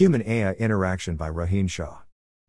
[0.00, 1.98] Human AI Interaction by Rohin Shah.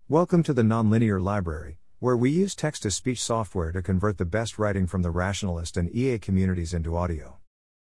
[0.08, 4.24] Welcome to the Nonlinear Library, where we use text to speech software to convert the
[4.24, 7.40] best writing from the rationalist and EA communities into audio.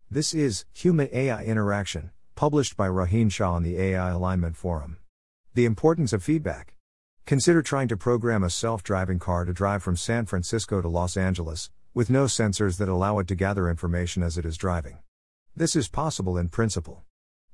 [0.10, 5.00] This is Human AI Interaction, published by Rohin Shah on the AI Alignment Forum.
[5.54, 6.76] The importance of feedback.
[7.26, 11.18] Consider trying to program a self driving car to drive from San Francisco to Los
[11.18, 15.00] Angeles, with no sensors that allow it to gather information as it is driving.
[15.58, 17.04] This is possible in principle.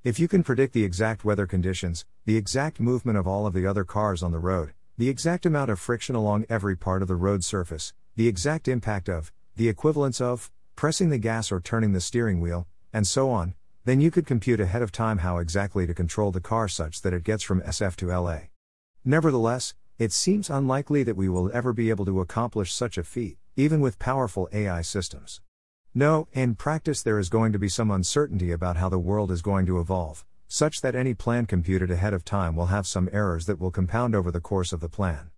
[0.03, 3.65] If you can predict the exact weather conditions, the exact movement of all of the
[3.65, 7.15] other cars on the road, the exact amount of friction along every part of the
[7.15, 12.01] road surface, the exact impact of, the equivalence of, pressing the gas or turning the
[12.01, 13.53] steering wheel, and so on,
[13.85, 17.13] then you could compute ahead of time how exactly to control the car such that
[17.13, 18.39] it gets from SF to LA.
[19.05, 23.37] Nevertheless, it seems unlikely that we will ever be able to accomplish such a feat,
[23.55, 25.39] even with powerful AI systems.
[25.95, 29.43] No, in practice, there is going to be some uncertainty about how the world is
[29.43, 33.45] going to evolve, such that any plan computed ahead of time will have some errors
[33.45, 35.29] that will compound over the course of the plan.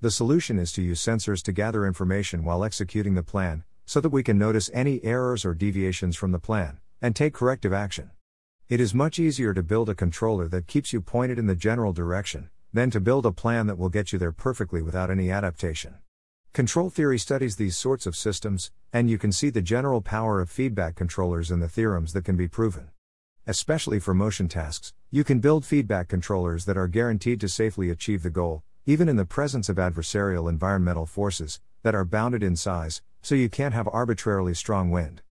[0.00, 4.08] The solution is to use sensors to gather information while executing the plan, so that
[4.08, 8.10] we can notice any errors or deviations from the plan, and take corrective action.
[8.70, 11.92] It is much easier to build a controller that keeps you pointed in the general
[11.92, 15.96] direction, than to build a plan that will get you there perfectly without any adaptation.
[16.58, 20.50] Control theory studies these sorts of systems, and you can see the general power of
[20.50, 22.88] feedback controllers in the theorems that can be proven.
[23.46, 28.24] Especially for motion tasks, you can build feedback controllers that are guaranteed to safely achieve
[28.24, 33.02] the goal, even in the presence of adversarial environmental forces that are bounded in size,
[33.22, 35.22] so you can't have arbitrarily strong wind.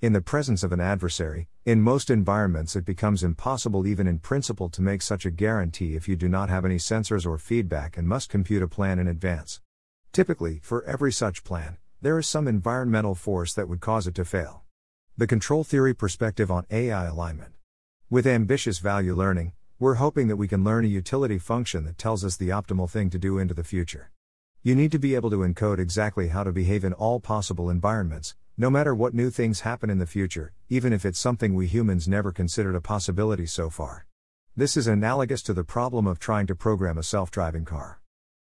[0.00, 4.68] In the presence of an adversary, in most environments it becomes impossible even in principle
[4.70, 8.08] to make such a guarantee if you do not have any sensors or feedback and
[8.08, 9.60] must compute a plan in advance.
[10.12, 14.26] Typically, for every such plan, there is some environmental force that would cause it to
[14.26, 14.62] fail.
[15.16, 17.52] The control theory perspective on AI alignment.
[18.10, 22.26] With ambitious value learning, we're hoping that we can learn a utility function that tells
[22.26, 24.10] us the optimal thing to do into the future.
[24.62, 28.34] You need to be able to encode exactly how to behave in all possible environments,
[28.58, 32.06] no matter what new things happen in the future, even if it's something we humans
[32.06, 34.06] never considered a possibility so far.
[34.54, 38.02] This is analogous to the problem of trying to program a self driving car.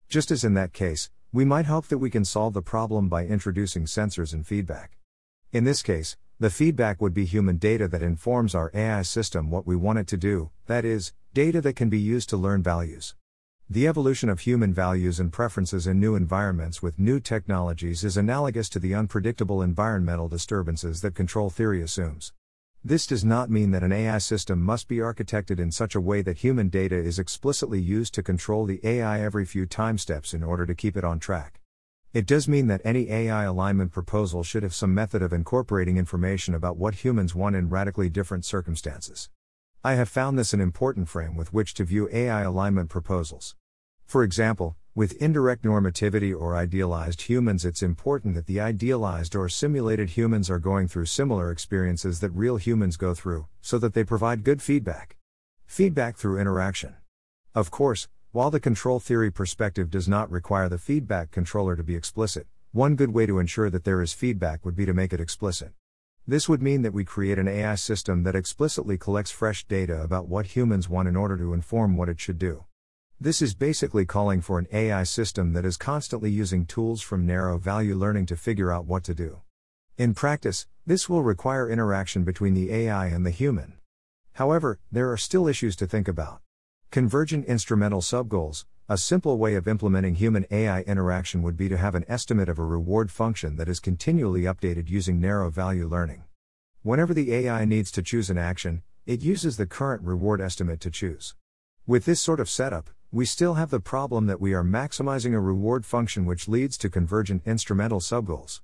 [0.08, 3.26] Just as in that case, we might hope that we can solve the problem by
[3.26, 4.96] introducing sensors and feedback.
[5.52, 9.66] In this case, the feedback would be human data that informs our AI system what
[9.66, 13.14] we want it to do, that is, data that can be used to learn values.
[13.68, 18.70] The evolution of human values and preferences in new environments with new technologies is analogous
[18.70, 22.32] to the unpredictable environmental disturbances that control theory assumes.
[22.84, 26.22] This does not mean that an AI system must be architected in such a way
[26.22, 30.44] that human data is explicitly used to control the AI every few time steps in
[30.44, 31.60] order to keep it on track.
[32.12, 36.54] It does mean that any AI alignment proposal should have some method of incorporating information
[36.54, 39.28] about what humans want in radically different circumstances.
[39.84, 43.56] I have found this an important frame with which to view AI alignment proposals.
[44.06, 50.10] For example, with indirect normativity or idealized humans, it's important that the idealized or simulated
[50.10, 54.42] humans are going through similar experiences that real humans go through, so that they provide
[54.42, 55.16] good feedback.
[55.66, 56.96] Feedback through interaction.
[57.54, 61.94] Of course, while the control theory perspective does not require the feedback controller to be
[61.94, 65.20] explicit, one good way to ensure that there is feedback would be to make it
[65.20, 65.74] explicit.
[66.26, 70.26] This would mean that we create an AI system that explicitly collects fresh data about
[70.26, 72.64] what humans want in order to inform what it should do.
[73.20, 77.58] This is basically calling for an AI system that is constantly using tools from narrow
[77.58, 79.40] value learning to figure out what to do.
[79.96, 83.72] In practice, this will require interaction between the AI and the human.
[84.34, 86.42] However, there are still issues to think about.
[86.92, 91.96] Convergent instrumental subgoals, a simple way of implementing human AI interaction would be to have
[91.96, 96.22] an estimate of a reward function that is continually updated using narrow value learning.
[96.82, 100.90] Whenever the AI needs to choose an action, it uses the current reward estimate to
[100.92, 101.34] choose.
[101.84, 105.40] With this sort of setup, we still have the problem that we are maximizing a
[105.40, 108.60] reward function which leads to convergent instrumental subgoals.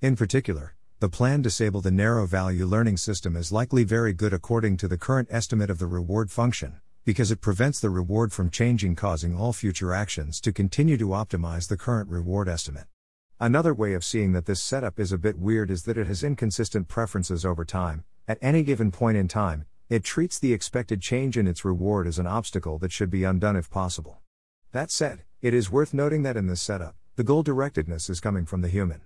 [0.00, 4.78] In particular, the plan disable the narrow value learning system is likely very good according
[4.78, 8.96] to the current estimate of the reward function, because it prevents the reward from changing,
[8.96, 12.86] causing all future actions to continue to optimize the current reward estimate.
[13.38, 16.24] Another way of seeing that this setup is a bit weird is that it has
[16.24, 18.02] inconsistent preferences over time.
[18.26, 22.18] At any given point in time, it treats the expected change in its reward as
[22.18, 24.20] an obstacle that should be undone if possible.
[24.72, 28.46] That said, it is worth noting that in this setup, the goal directedness is coming
[28.46, 29.02] from the human.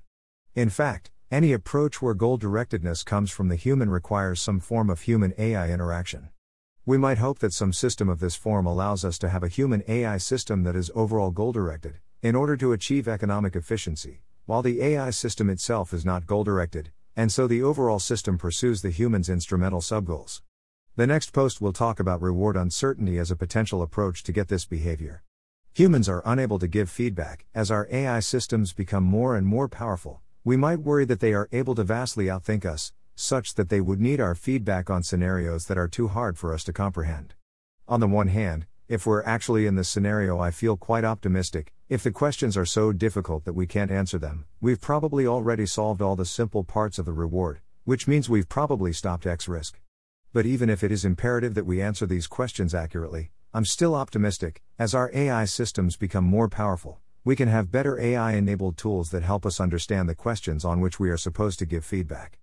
[0.54, 5.02] In fact, any approach where goal directedness comes from the human requires some form of
[5.02, 6.30] human AI interaction.
[6.86, 9.82] We might hope that some system of this form allows us to have a human
[9.88, 14.80] AI system that is overall goal directed, in order to achieve economic efficiency, while the
[14.80, 19.28] AI system itself is not goal directed, and so the overall system pursues the human's
[19.28, 20.40] instrumental subgoals.
[20.98, 24.64] The next post will talk about reward uncertainty as a potential approach to get this
[24.64, 25.22] behavior.
[25.74, 27.46] Humans are unable to give feedback.
[27.54, 31.48] As our AI systems become more and more powerful, we might worry that they are
[31.52, 35.78] able to vastly outthink us, such that they would need our feedback on scenarios that
[35.78, 37.34] are too hard for us to comprehend.
[37.86, 41.72] On the one hand, if we're actually in this scenario, I feel quite optimistic.
[41.88, 46.02] If the questions are so difficult that we can't answer them, we've probably already solved
[46.02, 49.78] all the simple parts of the reward, which means we've probably stopped X risk.
[50.32, 54.62] But even if it is imperative that we answer these questions accurately, I'm still optimistic.
[54.78, 59.22] As our AI systems become more powerful, we can have better AI enabled tools that
[59.22, 62.38] help us understand the questions on which we are supposed to give feedback.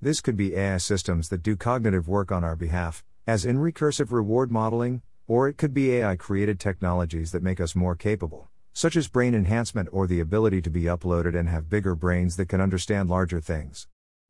[0.00, 4.10] This could be AI systems that do cognitive work on our behalf, as in recursive
[4.10, 8.96] reward modeling, or it could be AI created technologies that make us more capable, such
[8.96, 12.60] as brain enhancement or the ability to be uploaded and have bigger brains that can
[12.60, 13.86] understand larger things.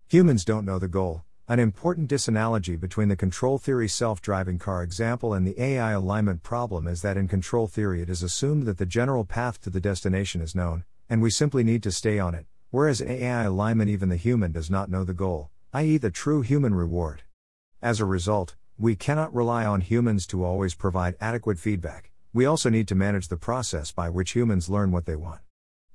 [0.09, 4.83] Humans don't know the goal, an important disanalogy between the control theory self driving car
[4.83, 8.77] example and the AI alignment problem is that in control theory it is assumed that
[8.77, 12.35] the general path to the destination is known, and we simply need to stay on
[12.35, 16.11] it, whereas in AI alignment even the human does not know the goal, i.e., the
[16.11, 17.23] true human reward.
[17.81, 22.69] As a result, we cannot rely on humans to always provide adequate feedback, we also
[22.69, 25.41] need to manage the process by which humans learn what they want.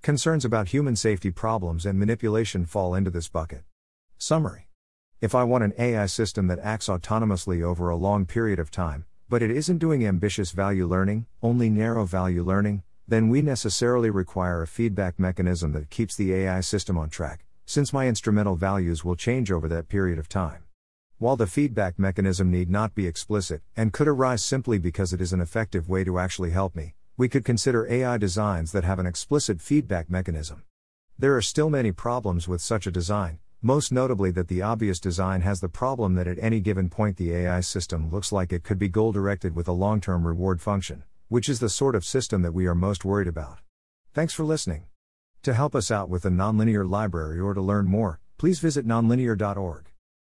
[0.01, 3.61] Concerns about human safety problems and manipulation fall into this bucket.
[4.17, 4.67] Summary
[5.23, 9.05] if I want an AI system that acts autonomously over a long period of time,
[9.29, 14.61] but it isn't doing ambitious value learning, only narrow value learning, then we necessarily require
[14.61, 19.15] a feedback mechanism that keeps the AI system on track, since my instrumental values will
[19.15, 20.65] change over that period of time.
[21.19, 25.31] While the feedback mechanism need not be explicit, and could arise simply because it is
[25.31, 29.05] an effective way to actually help me, we could consider AI designs that have an
[29.05, 30.63] explicit feedback mechanism.
[31.17, 35.39] There are still many problems with such a design, most notably that the obvious design
[35.39, 38.77] has the problem that at any given point the AI system looks like it could
[38.77, 42.41] be goal directed with a long term reward function, which is the sort of system
[42.41, 43.59] that we are most worried about.
[44.13, 44.87] Thanks for listening.
[45.43, 49.92] To help us out with the nonlinear library or to learn more, please visit nonlinear.org.